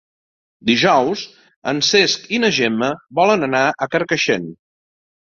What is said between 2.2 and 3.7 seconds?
i na Gemma volen anar